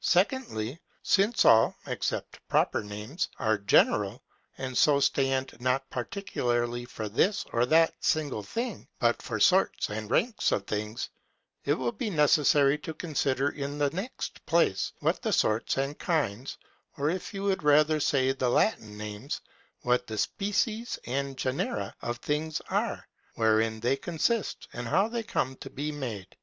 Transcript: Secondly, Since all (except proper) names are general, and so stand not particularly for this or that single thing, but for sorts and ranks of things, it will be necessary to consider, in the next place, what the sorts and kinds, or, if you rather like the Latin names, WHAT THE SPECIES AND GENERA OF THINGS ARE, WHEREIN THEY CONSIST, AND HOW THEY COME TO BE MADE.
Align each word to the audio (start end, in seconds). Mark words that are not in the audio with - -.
Secondly, 0.00 0.80
Since 1.02 1.44
all 1.44 1.76
(except 1.86 2.40
proper) 2.48 2.82
names 2.82 3.28
are 3.38 3.58
general, 3.58 4.22
and 4.56 4.78
so 4.78 4.98
stand 4.98 5.54
not 5.60 5.90
particularly 5.90 6.86
for 6.86 7.06
this 7.06 7.44
or 7.52 7.66
that 7.66 7.92
single 8.02 8.42
thing, 8.42 8.88
but 8.98 9.20
for 9.20 9.38
sorts 9.38 9.90
and 9.90 10.10
ranks 10.10 10.52
of 10.52 10.64
things, 10.66 11.10
it 11.66 11.74
will 11.74 11.92
be 11.92 12.08
necessary 12.08 12.78
to 12.78 12.94
consider, 12.94 13.50
in 13.50 13.76
the 13.76 13.90
next 13.90 14.46
place, 14.46 14.94
what 15.00 15.20
the 15.20 15.34
sorts 15.34 15.76
and 15.76 15.98
kinds, 15.98 16.56
or, 16.96 17.10
if 17.10 17.34
you 17.34 17.52
rather 17.56 17.96
like 18.10 18.38
the 18.38 18.48
Latin 18.48 18.96
names, 18.96 19.42
WHAT 19.82 20.06
THE 20.06 20.16
SPECIES 20.16 20.98
AND 21.04 21.36
GENERA 21.36 21.94
OF 22.00 22.16
THINGS 22.20 22.62
ARE, 22.70 23.06
WHEREIN 23.34 23.80
THEY 23.80 23.96
CONSIST, 23.96 24.68
AND 24.72 24.88
HOW 24.88 25.08
THEY 25.08 25.24
COME 25.24 25.56
TO 25.56 25.68
BE 25.68 25.92
MADE. 25.92 26.38